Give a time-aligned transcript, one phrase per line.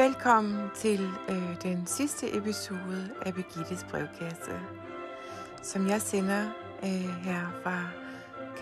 [0.00, 4.60] Velkommen til øh, den sidste episode af Begittes brevkasse,
[5.62, 6.46] som jeg sender
[6.82, 7.88] øh, her fra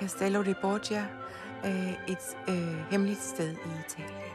[0.00, 1.06] Castello de Borgia,
[1.64, 4.32] øh, et øh, hemmeligt sted i Italien.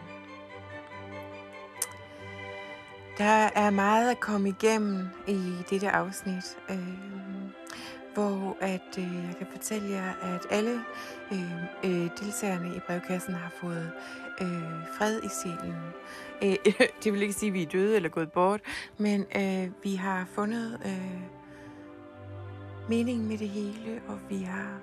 [3.18, 6.78] Der er meget at komme igennem i dette afsnit, øh,
[8.14, 10.82] hvor at øh, jeg kan fortælle jer, at alle
[11.32, 13.92] øh, øh, deltagerne i brevkassen har fået
[14.42, 15.76] øh, fred i sjælen.
[16.66, 18.62] Øh, det vil ikke sige, at vi er døde eller gået bort,
[18.98, 21.22] men øh, vi har fundet øh,
[22.90, 24.80] mening med det hele, og vi har,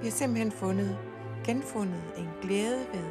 [0.00, 0.98] vi har simpelthen fundet,
[1.46, 3.04] genfundet en glæde ved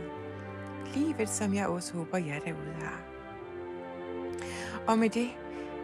[0.95, 3.01] livet, som jeg også håber, jer derude har.
[4.87, 5.29] Og med det,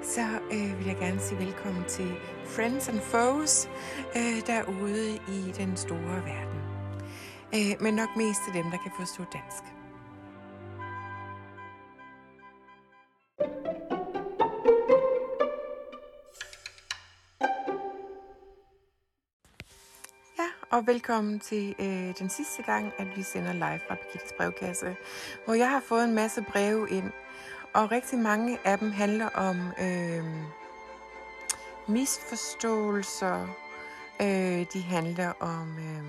[0.03, 2.11] så øh, vil jeg gerne sige velkommen til
[2.45, 3.69] Friends and Foes
[4.15, 6.59] øh, derude i den store verden.
[7.55, 9.78] Øh, men nok mest til dem, der kan forstå dansk.
[20.71, 24.95] Og velkommen til øh, den sidste gang, at vi sender live fra Birgittes brevkasse,
[25.45, 27.11] hvor jeg har fået en masse breve ind,
[27.73, 30.23] og rigtig mange af dem handler om øh,
[31.87, 33.47] misforståelser,
[34.21, 36.03] øh, de handler om øh,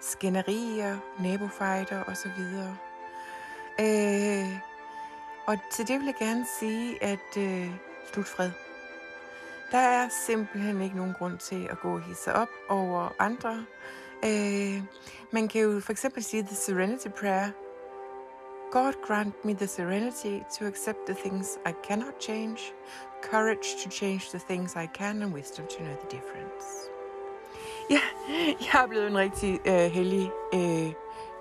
[0.00, 2.40] skænderier, nabofejder osv.
[3.80, 4.58] Øh,
[5.46, 7.70] og til det vil jeg gerne sige, at øh,
[8.12, 8.65] slut fred.
[9.70, 13.66] Der er simpelthen ikke nogen grund til at gå og hisse op over andre.
[14.24, 14.82] Øh,
[15.30, 17.50] man kan jo for eksempel sige The Serenity Prayer.
[18.70, 22.58] God grant me the serenity to accept the things I cannot change,
[23.30, 26.66] courage to change the things I can, and wisdom to know the difference.
[27.90, 28.00] Ja,
[28.60, 30.92] jeg er blevet en rigtig øh, heldig øh,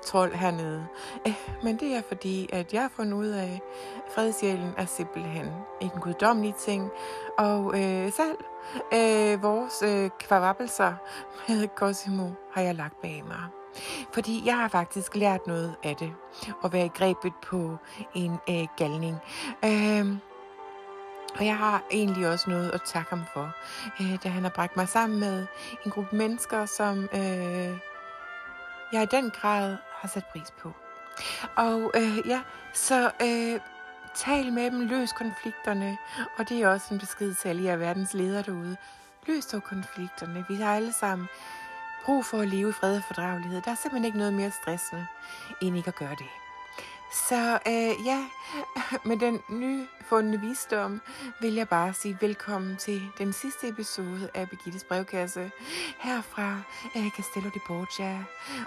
[0.06, 0.88] trold hernede.
[1.26, 3.62] Eh, men det er fordi, at jeg har fundet ud af,
[3.96, 5.48] at fredsjælen er simpelthen
[5.82, 6.90] en guddommelig ting.
[7.38, 8.38] Og øh, selv
[8.94, 10.94] øh, vores øh, kvarvappelser
[11.48, 13.44] med Cosimo har jeg lagt bag mig.
[14.14, 16.14] Fordi jeg har faktisk lært noget af det.
[16.64, 17.78] At være i grebet på
[18.14, 19.18] en øh, galning.
[19.66, 20.18] Øh,
[21.40, 23.52] og jeg har egentlig også noget at takke ham for,
[24.02, 25.46] øh, da han har bragt mig sammen med
[25.86, 27.78] en gruppe mennesker, som øh,
[28.94, 30.72] jeg i den grad har sat pris på.
[31.56, 32.42] Og øh, ja,
[32.74, 33.60] så øh,
[34.16, 35.98] tal med dem, løs konflikterne,
[36.38, 38.78] og det er også en besked til alle jer verdens ledere derude.
[39.28, 40.46] Løs dog konflikterne.
[40.50, 41.28] Vi har alle sammen
[42.06, 43.62] brug for at leve i fred og fordragelighed.
[43.62, 45.08] Der er simpelthen ikke noget mere stressende,
[45.62, 46.45] end ikke at gøre det.
[47.12, 48.26] Så øh, ja,
[49.10, 51.02] med den nyfundne visdom
[51.42, 55.52] vil jeg bare sige velkommen til den sidste episode af Birgittes brevkasse
[56.00, 56.62] her fra
[56.96, 58.24] øh, Castello di Borgia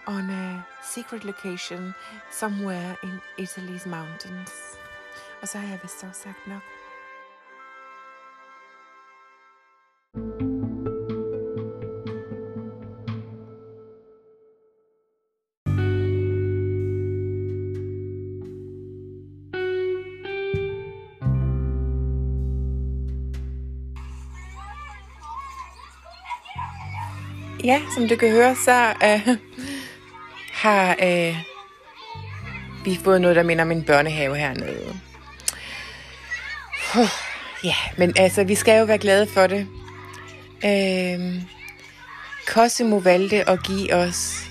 [0.06, 0.60] on a
[0.94, 1.94] secret location
[2.30, 4.52] somewhere in Italy's mountains.
[5.42, 6.77] Og så har jeg vist også sagt nok.
[27.64, 29.36] Ja, som du kan høre, så øh,
[30.62, 31.36] har øh,
[32.84, 34.96] vi fået noget, der minder om en børnehave hernede.
[36.94, 37.08] Uh,
[37.64, 39.66] ja, men altså, vi skal jo være glade for det.
[40.64, 41.42] Øh,
[42.46, 44.50] Cosimo valgte at give os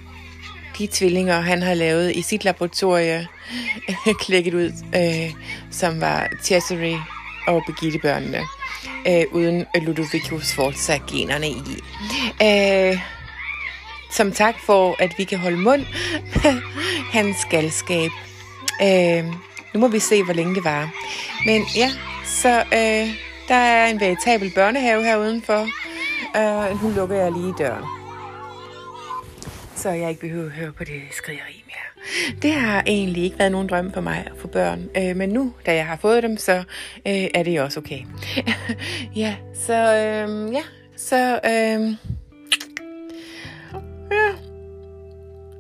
[0.78, 3.28] de tvillinger, han har lavet i sit laboratorie,
[4.26, 5.34] klækket ud, øh,
[5.72, 7.02] som var Cesare
[7.48, 8.42] og Birgitte børnene
[9.08, 11.84] øh, uden Ludovico Sforza-generne i.
[12.44, 13.00] Øh,
[14.12, 15.86] som tak for, at vi kan holde mund
[16.36, 16.62] med
[17.18, 18.12] hans galskab.
[18.82, 19.26] Øh,
[19.74, 20.92] nu må vi se, hvor længe det var.
[21.46, 21.92] Men ja,
[22.26, 23.16] så øh,
[23.48, 25.68] der er en veritabel børnehave her udenfor.
[26.38, 27.84] Øh, nu lukker jeg lige døren.
[29.76, 31.57] Så jeg ikke behøver at høre på det skrigeri.
[32.42, 35.54] Det har egentlig ikke været nogen drøm for mig at få børn, øh, men nu,
[35.66, 36.64] da jeg har fået dem, så
[37.08, 38.00] øh, er det også okay.
[39.16, 40.64] ja, så øh, ja,
[40.96, 41.96] så øh,
[44.12, 44.34] ja.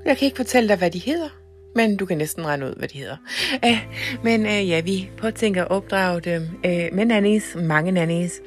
[0.05, 1.29] Jeg kan ikke fortælle dig, hvad de hedder,
[1.75, 3.17] men du kan næsten regne ud, hvad de hedder.
[3.65, 3.87] Øh,
[4.23, 8.41] men øh, ja, vi påtænker at opdrage dem øh, med nannies, mange nannies,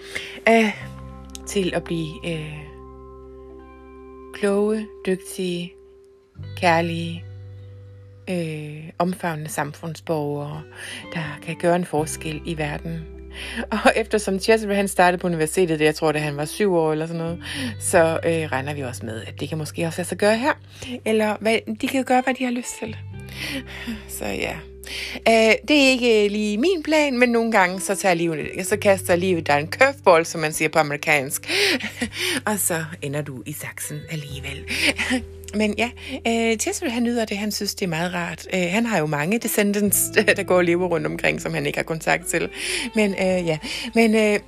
[0.49, 0.75] øh,
[1.47, 2.59] til at blive øh,
[4.35, 5.73] kloge, dygtige,
[6.57, 7.25] kærlige,
[8.31, 10.63] øh, omfavnende samfundsborgere,
[11.15, 13.01] der kan gøre en forskel i verden.
[13.85, 16.93] Og eftersom Cesare han startede på universitetet, det jeg tror, da han var syv år
[16.93, 17.43] eller sådan noget,
[17.81, 20.53] så øh, regner vi også med, at det kan måske også lade sig gøre her.
[21.05, 22.97] Eller hvad, de kan gøre, hvad de har lyst til.
[24.19, 24.57] Så ja.
[25.15, 28.77] Uh, det er ikke øh, lige min plan, men nogle gange så, tager livet, så
[28.77, 31.51] kaster livet dig en curveball, som man siger på amerikansk.
[32.47, 34.65] og så ender du i saksen alligevel.
[35.55, 35.91] Men ja,
[36.27, 38.47] øh, Chesterfield han nyder det, han synes, det er meget rart.
[38.55, 41.79] Øh, han har jo mange descendants, der går og lever rundt omkring, som han ikke
[41.79, 42.49] har kontakt til.
[42.95, 43.59] Men øh, ja,
[43.95, 44.15] men...
[44.15, 44.41] Øh,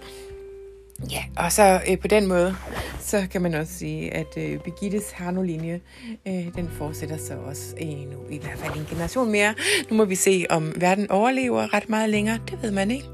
[1.11, 2.57] Ja, og så øh, på den måde,
[3.01, 5.81] så kan man også sige, at øh, Birgittes Harno-linje,
[6.29, 9.55] øh, den fortsætter så også øh, nu, i hvert fald en generation mere.
[9.91, 12.39] Nu må vi se, om verden overlever ret meget længere.
[12.51, 13.07] Det ved man ikke.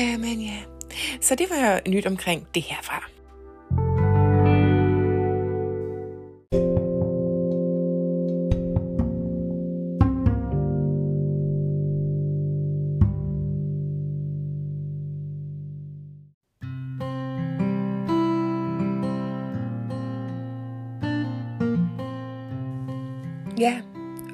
[0.00, 0.56] Øh, men ja,
[1.20, 3.17] så det var nyt omkring det herfra.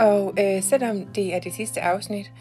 [0.00, 2.32] Og øh, selvom det er det sidste afsnit,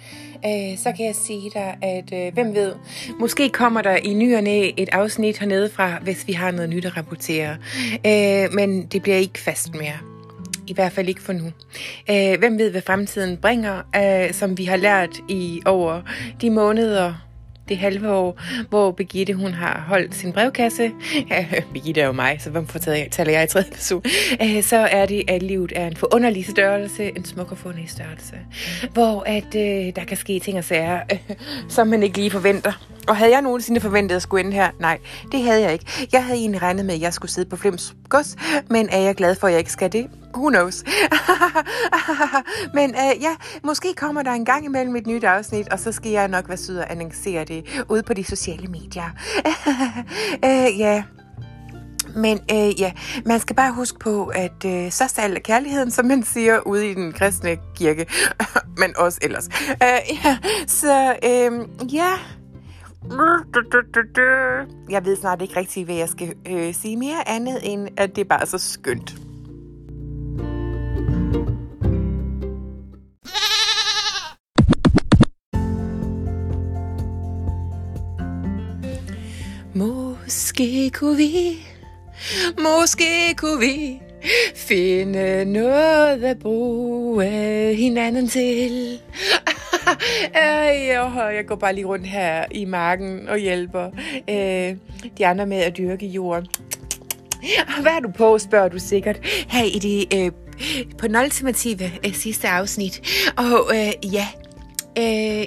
[0.45, 2.73] øh, så kan jeg sige dig, at øh, hvem ved,
[3.19, 6.69] måske kommer der i ny og næ et afsnit hernede fra, hvis vi har noget
[6.69, 7.57] nyt at rapportere.
[8.05, 9.97] Øh, men det bliver ikke fast mere.
[10.67, 11.51] I hvert fald ikke for nu.
[12.09, 16.01] Øh, hvem ved, hvad fremtiden bringer, øh, som vi har lært i over
[16.41, 17.13] de måneder,
[17.69, 20.91] det halve år, hvor Birgitte hun har holdt sin brevkasse.
[21.29, 24.03] Ja, Birgitte er jo mig, så hvorfor taler jeg i tredje person?
[24.41, 28.35] Øh, så er det, at livet er en forunderlig størrelse, en smuk og forunderlig størrelse,
[28.93, 31.35] hvor at, øh, der kan ske ting og sager, øh,
[31.69, 32.87] som man ikke lige forventer.
[33.07, 34.69] Og havde jeg nogensinde forventet at skulle ende her?
[34.79, 34.97] Nej,
[35.31, 35.85] det havde jeg ikke.
[36.13, 38.35] Jeg havde egentlig regnet med, at jeg skulle sidde på Flims gods,
[38.69, 40.09] men er jeg glad for, at jeg ikke skal det?
[40.35, 40.83] Who knows?
[42.77, 46.11] men øh, ja, måske kommer der en gang imellem et nyt afsnit, og så skal
[46.11, 49.09] jeg nok være sød og annoncere det ude på de sociale medier.
[50.45, 51.03] øh, ja,
[52.15, 52.91] men øh, ja,
[53.25, 56.93] man skal bare huske på, at øh, så er kærligheden, som man siger ude i
[56.93, 58.05] den kristne kirke,
[58.81, 59.49] men også ellers.
[59.69, 60.37] Øh, ja,
[60.67, 61.51] så øh,
[61.93, 62.11] ja,
[64.89, 68.21] jeg ved snart ikke rigtig, hvad jeg skal øh, sige mere andet, end at det
[68.21, 69.22] er bare så skønt.
[80.53, 81.67] Måske kunne vi,
[82.57, 84.01] måske kunne vi
[84.55, 87.25] finde noget at bruge
[87.75, 88.99] hinanden til.
[90.35, 93.85] jeg går bare lige rundt her i marken og hjælper
[94.29, 94.75] øh,
[95.17, 96.47] de andre med at dyrke jorden.
[97.67, 99.19] Ah, hvad er du på, spørger du sikkert.
[99.49, 100.31] Her i det øh,
[100.97, 103.01] på den ultimative øh, sidste afsnit.
[103.37, 104.27] Og øh, ja,
[104.97, 105.45] Øh,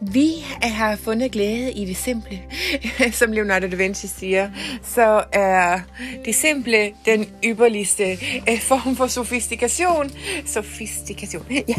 [0.00, 2.40] vi har fundet glæde i det simple,
[3.12, 4.50] som Leonardo da Vinci siger.
[4.82, 5.80] Så er
[6.24, 8.12] det simple den ypperligste
[8.50, 10.10] øh, form for sofistikation.
[10.46, 11.74] Sofistikation, ja.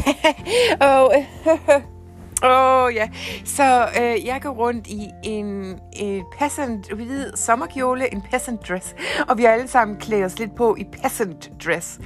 [0.86, 1.80] Og, øh,
[2.42, 3.08] Åh oh, ja,
[3.44, 8.94] så øh, jeg går rundt i en, en peasant hvid sommerkjole, en peasant dress,
[9.28, 11.98] og vi har alle sammen klædt os lidt på i peasant dress,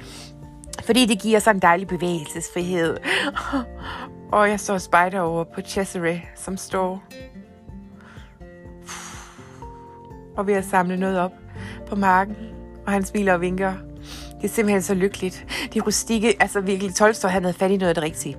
[0.85, 2.97] fordi det giver sådan en dejlig bevægelsesfrihed.
[4.35, 7.03] Og jeg står spejder over på Cesare, som står
[10.37, 11.33] og ved at samle noget op
[11.87, 12.37] på marken,
[12.87, 13.75] og han smiler og vinker.
[14.37, 15.47] Det er simpelthen så lykkeligt.
[15.75, 18.37] De rustikke, altså virkelig, Tolstoy, han havde fat i noget af det rigtige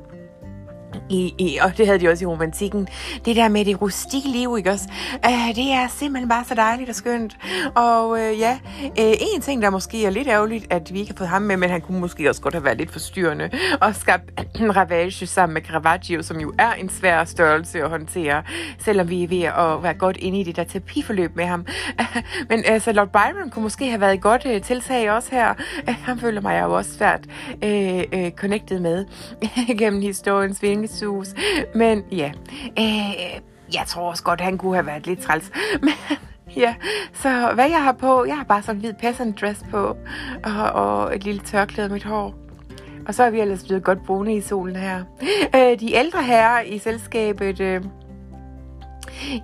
[1.10, 2.88] i, i, og det havde de også i romantikken,
[3.26, 4.90] det der med det rustikke liv, ikke også?
[5.14, 7.38] Uh, det er simpelthen bare så dejligt og skønt.
[7.76, 8.90] Og uh, ja, uh,
[9.36, 11.70] en ting, der måske er lidt ærgerligt, at vi ikke har fået ham med, men
[11.70, 13.50] han kunne måske også godt have været lidt forstyrrende,
[13.82, 14.24] og skabt
[14.60, 18.44] en ravage sammen med Caravaggio, som jo er en svær størrelse at håndtere,
[18.80, 21.66] selvom vi er ved at være godt inde i det der terapiforløb med ham.
[22.00, 22.06] Uh,
[22.50, 25.54] men altså, Lord Byron kunne måske have været et godt uh, tiltag også her.
[25.88, 27.26] Uh, han føler mig jo også svært
[27.64, 29.06] uh, uh, connected med
[29.80, 31.36] gennem historiens vinge Jesus.
[31.76, 32.32] Men ja,
[32.80, 33.42] øh,
[33.74, 35.52] jeg tror også godt, han kunne have været lidt træls.
[35.82, 35.94] Men
[36.56, 36.76] ja,
[37.14, 39.98] så hvad jeg har på, jeg har bare sådan en hvid peasant dress på,
[40.44, 42.36] og, og et lille tørklæde i mit hår.
[43.08, 45.04] Og så er vi ellers blevet godt brune i solen her.
[45.56, 47.60] Øh, de ældre herrer i selskabet...
[47.60, 47.84] Øh,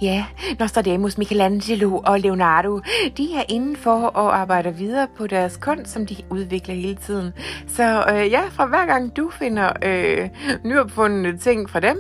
[0.02, 0.26] Ja,
[0.60, 2.80] Nostradamus, Michelangelo og Leonardo,
[3.18, 7.34] de er inden for og arbejder videre på deres kunst, som de udvikler hele tiden.
[7.68, 10.30] Så øh, ja, fra hver gang du finder øh,
[10.64, 11.98] nyopfundne ting fra dem,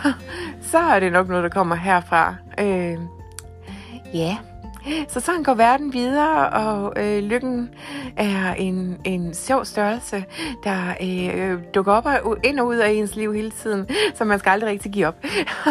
[0.70, 2.34] så er det nok noget, der kommer herfra.
[2.60, 2.98] Øh,
[4.14, 4.36] ja,
[5.12, 7.70] så sådan går verden videre, og øh, lykken
[8.16, 10.24] er en, en sjov størrelse,
[10.64, 14.24] der øh, øh dukker op og ind og ud af ens liv hele tiden, så
[14.24, 15.24] man skal aldrig rigtig give op.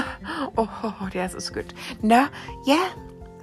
[0.57, 1.75] Åh, oh, det er så skønt.
[2.01, 2.21] Nå,
[2.67, 2.79] ja,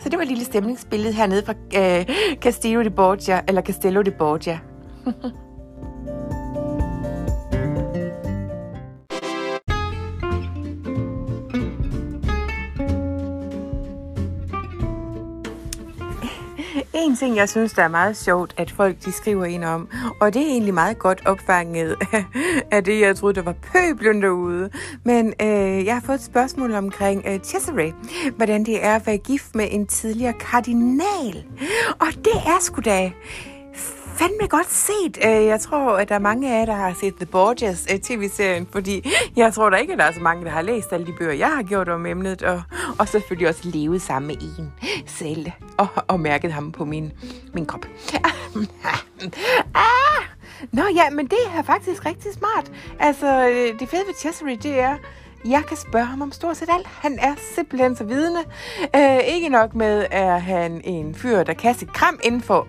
[0.01, 4.11] så det var et lille stemningsbillede hernede fra øh, Castillo de Borgia, eller Castello de
[4.11, 4.59] Borgia.
[16.95, 19.89] En ting, jeg synes, der er meget sjovt, at folk de skriver ind om,
[20.21, 21.97] og det er egentlig meget godt opfanget
[22.73, 24.71] af det, jeg troede, der var pøblen derude.
[25.05, 27.93] Men øh, jeg har fået et spørgsmål omkring øh, Cesare,
[28.37, 31.45] hvordan det er at være gift med en tidligere kardinal.
[32.01, 33.13] Og det er sgu da
[34.15, 35.19] fandme godt set.
[35.27, 38.01] Øh, jeg tror, at der er mange af jer, der har set The Borgias øh,
[38.01, 41.07] tv-serien, fordi jeg tror da ikke, at der er så mange, der har læst alle
[41.07, 42.63] de bøger, jeg har gjort om emnet, og,
[42.99, 44.73] og selvfølgelig også levet sammen med en
[45.07, 45.47] selv,
[45.79, 47.13] og, og mærket ham på min,
[47.55, 47.87] min krop.
[49.75, 50.25] ah!
[50.73, 52.73] Nå ja, men det er faktisk rigtig smart.
[52.99, 54.97] Altså, øh, det fede ved Chessery, det er,
[55.45, 56.87] jeg kan spørge ham om stort set alt.
[56.87, 58.41] Han er simpelthen så vidende.
[58.97, 62.67] Øh, ikke nok med, at han en fyr, der kan sit kram inden for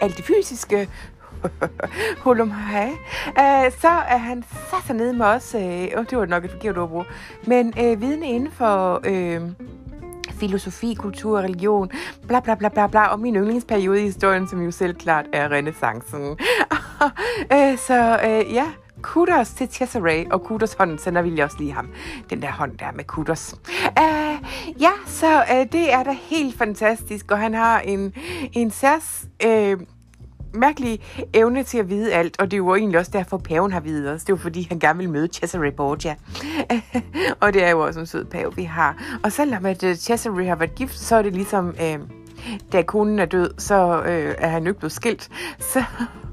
[0.00, 0.88] alt det fysiske,
[2.24, 2.90] Hulum hej.
[3.26, 5.60] Øh, så er han sat sig ned med os, øh,
[6.10, 7.06] det var nok et forkert ord
[7.46, 9.40] men øh, vidne inden for øh,
[10.40, 11.90] filosofi, kultur, religion,
[12.28, 15.48] bla bla bla bla bla, og min yndlingsperiode i historien, som jo selv klart er
[15.52, 16.22] renaissancen.
[17.52, 18.66] Øh, så øh, ja,
[19.02, 21.88] kudos til Cesare, og kudos hånden sender vi også lige ham.
[22.30, 23.54] Den der hånd der med kudos.
[24.00, 28.14] Uh, ja, så uh, det er da helt fantastisk, og han har en,
[28.52, 29.26] en særs...
[29.44, 29.78] Uh, øh,
[30.54, 31.00] mærkelig
[31.34, 34.10] evne til at vide alt, og det er jo egentlig også derfor, paven har videt
[34.10, 34.20] os.
[34.20, 36.16] Det er jo fordi, han gerne vil møde Cesare Borgia.
[37.42, 39.18] og det er jo også en sød pave, vi har.
[39.24, 41.98] Og selvom at Cesare har været gift, så er det ligesom, øh,
[42.72, 45.30] da konen er død, så øh, er han jo ikke blevet skilt.
[45.58, 45.84] Så,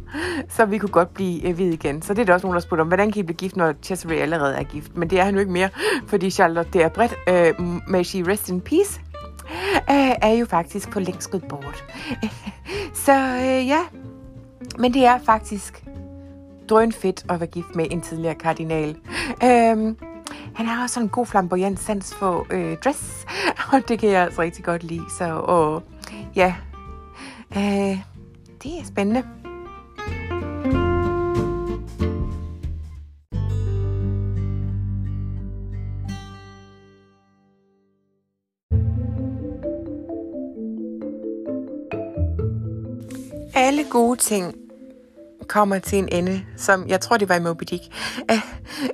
[0.49, 2.01] så vi kunne godt blive øh, vid igen.
[2.01, 3.73] Så det er der også nogen, der spurgte om, hvordan kan I blive gift, når
[3.83, 4.97] Cesare allerede er gift?
[4.97, 5.69] Men det er han jo ikke mere,
[6.07, 7.15] fordi Charlotte det er bredt.
[7.29, 7.53] Øh,
[7.87, 9.01] may she rest in peace
[9.89, 11.85] uh, er jo faktisk på længst bort.
[13.05, 13.79] så øh, ja,
[14.79, 15.83] men det er faktisk
[16.69, 18.95] drøn fedt at være gift med en tidligere kardinal.
[19.43, 19.97] Øhm,
[20.55, 23.25] han har også en god flamboyant sans for øh, dress,
[23.73, 25.03] og det kan jeg altså rigtig godt lide.
[25.17, 25.83] Så og,
[26.35, 26.55] ja,
[27.57, 27.97] øh,
[28.63, 29.23] det er spændende.
[43.89, 44.55] Gode ting
[45.47, 47.83] kommer til en ende, som jeg tror, det var i Moby Dick.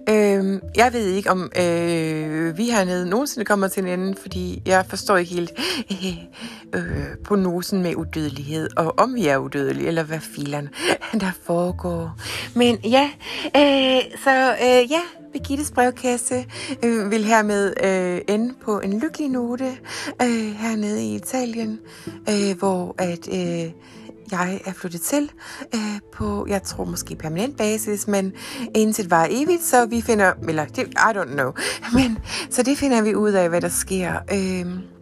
[0.09, 4.85] Øhm, jeg ved ikke, om øh, vi hernede nogensinde kommer til en ende, fordi jeg
[4.85, 5.51] forstår ikke helt
[6.75, 10.69] øh, uh, nosen med udødelighed, og om vi er udødelige, eller hvad filerne
[11.21, 12.17] der foregår.
[12.55, 13.09] Men ja,
[13.55, 15.01] øh, så øh, ja,
[15.33, 16.45] Birgittes brevkasse
[16.83, 19.77] øh, vil hermed øh, ende på en lykkelig note
[20.21, 21.79] øh, hernede i Italien,
[22.29, 23.71] øh, hvor at øh,
[24.39, 25.31] jeg er flyttet til
[25.75, 28.33] øh, på, jeg tror måske permanent basis, men
[28.75, 31.51] indtil var evigt, så vi finder, eller det, I don't know,
[31.97, 32.17] men
[32.49, 34.13] så det finder vi ud af, hvad der sker.
[34.31, 34.93] Øh,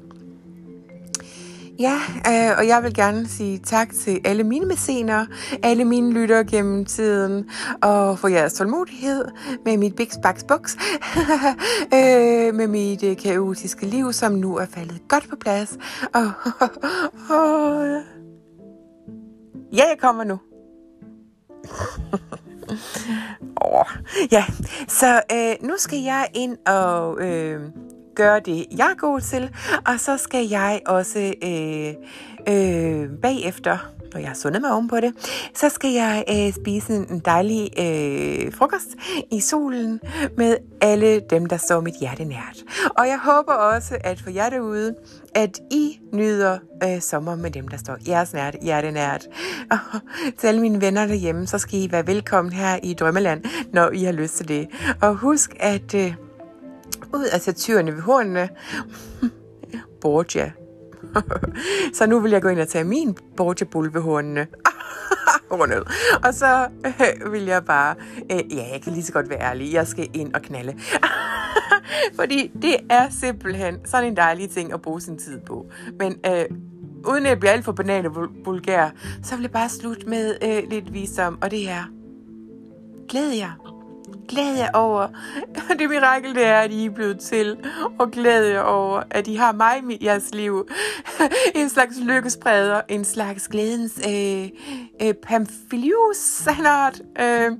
[1.79, 5.25] Ja, øh, og jeg vil gerne sige tak til alle mine mæscener,
[5.63, 7.49] alle mine lyttere gennem tiden,
[7.81, 9.25] og for jeres tålmodighed
[9.65, 10.75] med mit Big Spax Box,
[11.97, 15.77] øh, med mit øh, kaotiske liv, som nu er faldet godt på plads.
[16.13, 16.31] Og,
[17.29, 18.01] og,
[19.73, 20.39] Ja, jeg kommer nu.
[23.55, 23.85] oh,
[24.31, 24.45] ja,
[24.87, 27.61] så øh, nu skal jeg ind og øh,
[28.15, 29.55] gøre det, jeg er god til,
[29.87, 31.93] og så skal jeg også øh,
[32.47, 33.77] øh, bagefter
[34.13, 35.13] når jeg har sundet mig ovenpå det,
[35.55, 38.87] så skal jeg øh, spise en dejlig øh, frokost
[39.31, 39.99] i solen
[40.37, 42.63] med alle dem, der står mit hjerte nært.
[42.97, 44.95] Og jeg håber også, at for jer derude,
[45.35, 49.27] at I nyder øh, sommer med dem, der står jeres nært, hjerte nært.
[49.71, 49.77] Og
[50.39, 54.03] til alle mine venner derhjemme, så skal I være velkommen her i Drømmeland, når I
[54.03, 54.67] har lyst til det.
[55.01, 56.13] Og husk, at øh,
[57.13, 58.49] ud af satyrene ved hornene,
[60.01, 60.51] Borgia,
[61.97, 64.47] så nu vil jeg gå ind og tage min Borgia bulvehornene.
[65.51, 65.83] rundet.
[66.27, 67.95] Og så øh, vil jeg bare,
[68.31, 70.73] øh, ja, jeg kan lige så godt være ærlig, jeg skal ind og knalde.
[72.19, 75.65] Fordi det er simpelthen sådan en dejlig ting at bruge sin tid på.
[75.99, 76.45] Men øh,
[77.07, 78.15] uden at blive alt for banal og
[78.45, 78.89] vulgær,
[79.23, 81.83] så vil jeg bare slutte med øh, lidt visdom, og det er,
[83.09, 83.70] glæd jer
[84.31, 85.07] glæd jer over
[85.79, 87.57] det mirakel, det er, at I er blevet til.
[87.99, 90.67] Og glæd jer over, at I har mig i jeres liv.
[91.55, 94.49] en slags lykkespreder, en slags glædens øh,
[95.01, 96.47] øh, pamphilius,
[97.19, 97.51] Øh,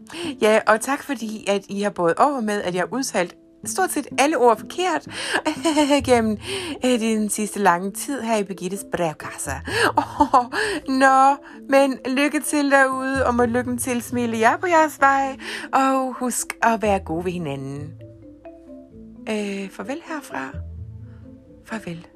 [0.41, 3.91] ja, og tak fordi, at I har båret over med, at jeg har udtalt stort
[3.91, 5.07] set alle ord forkert
[6.05, 6.37] gennem
[6.85, 9.51] øh, den sidste lange tid her i Birgittes brevkasse.
[9.97, 10.45] Oh,
[10.87, 11.35] nå,
[11.69, 15.37] men lykke til derude, og må lykken til smile jer på jeres vej,
[15.73, 17.93] og husk at være gode ved hinanden.
[19.29, 20.51] Øh, farvel herfra.
[21.65, 22.07] Farvel.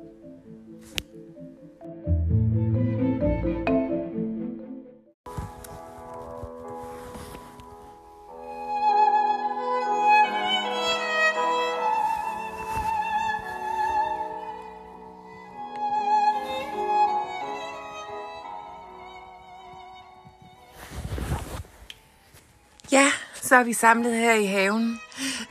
[23.46, 25.00] Så er vi samlet her i haven.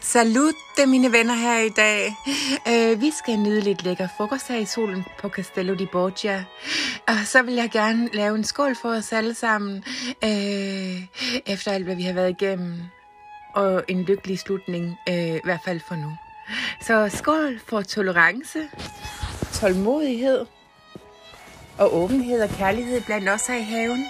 [0.01, 0.55] Salut,
[0.87, 2.17] mine venner her i dag.
[2.67, 6.45] Uh, vi skal nyde lidt lækker frokost her i solen på Castello di Borgia.
[7.09, 9.85] Og så vil jeg gerne lave en skål for os alle sammen.
[10.23, 11.03] Uh,
[11.47, 12.83] efter alt, hvad vi har været igennem.
[13.55, 16.17] Og en lykkelig slutning, uh, i hvert fald for nu.
[16.81, 18.59] Så skål for tolerance,
[19.53, 20.47] tålmodighed
[21.79, 24.07] og åbenhed og kærlighed blandt os her i haven.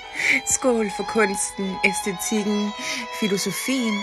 [0.47, 2.71] Skål for kunsten, æstetikken,
[3.21, 3.95] filosofien.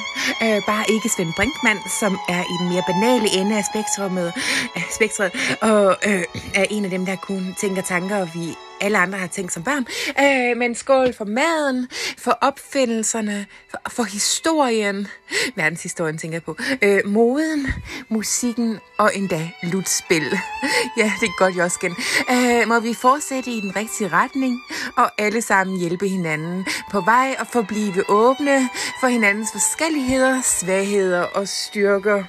[0.43, 4.33] Øh, bare ikke Svend Brinkmann, som er i den mere banale ende af spektrumet,
[4.77, 6.23] øh, spektret, og øh,
[6.55, 9.63] er en af dem, der kun tænker tanker, og vi alle andre har tænkt som
[9.63, 9.85] børn.
[10.19, 15.07] Øh, men skål for maden, for opfindelserne, for, for historien,
[15.55, 17.67] verdenshistorien tænker jeg på, øh, moden,
[18.09, 20.23] musikken og endda lutspil.
[20.97, 21.95] ja, det er godt, Josken.
[22.31, 24.59] Øh, må vi fortsætte i den rigtige retning,
[24.97, 28.69] og alle sammen hjælpe hinanden på vej og forblive åbne
[28.99, 32.23] for hinandens forskelligheder, svagheder og styrker.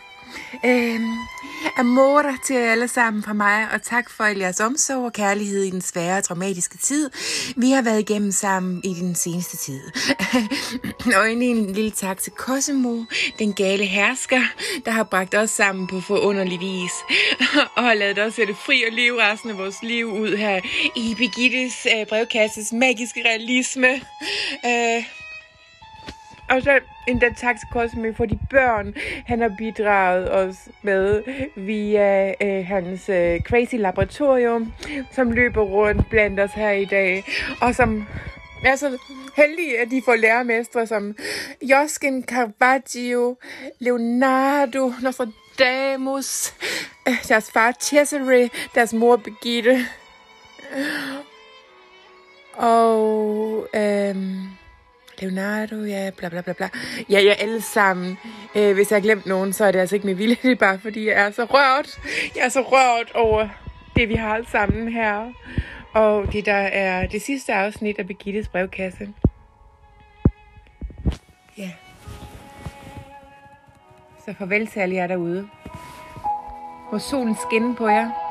[0.65, 1.01] Øh,
[1.77, 5.71] Amore til jer alle sammen fra mig, og tak for jeres omsorg og kærlighed i
[5.71, 7.11] den svære og traumatiske tid,
[7.57, 9.81] vi har været igennem sammen i den seneste tid.
[11.19, 13.05] og endelig en lille tak til Cosimo,
[13.39, 14.43] den gale hersker,
[14.85, 16.93] der har bragt os sammen på forunderlig vis,
[17.77, 20.61] og har lavet os sætte fri og leve resten af vores liv ud her
[20.97, 23.89] i Birgittes øh, brevkasses magiske realisme.
[24.67, 25.22] Øh,
[26.53, 28.95] og så endda tak til Cosme for de børn,
[29.27, 31.23] han har bidraget os med
[31.57, 34.73] via øh, hans øh, crazy laboratorium,
[35.13, 37.25] som løber rundt blandt os her i dag,
[37.61, 38.07] og som
[38.65, 38.99] er så
[39.37, 41.17] heldige, at de får lærermestre som
[41.63, 43.37] Josken Caravaggio,
[43.79, 46.55] Leonardo, Nostradamus,
[47.09, 49.87] øh, deres far Cesare, deres mor Birgitte,
[52.55, 54.17] og Øh,
[55.23, 56.69] Leonardo, ja, bla bla bla bla.
[57.11, 58.19] Ja, ja, alle sammen.
[58.55, 60.37] Øh, hvis jeg har glemt nogen, så er det altså ikke med vilje.
[60.43, 62.01] Det er bare fordi, jeg er så rørt.
[62.37, 63.49] Jeg er så rørt over
[63.97, 65.33] det, vi har sammen her.
[65.93, 69.09] Og det, der er det sidste afsnit af Begittes brevkasse.
[71.59, 71.71] Ja.
[74.25, 75.49] Så farvel til alle jer derude.
[76.93, 78.22] Må solen skinne på jer.